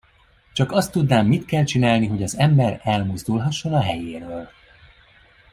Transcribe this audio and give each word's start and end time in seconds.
Csak 0.53 0.71
azt 0.71 0.91
tudnám, 0.91 1.25
mit 1.27 1.45
kell 1.45 1.63
csinálni, 1.63 2.07
hogy 2.07 2.23
az 2.23 2.37
ember 2.37 2.79
elmozdulhasson 2.83 3.73
a 3.73 3.81
helyéről! 3.81 4.49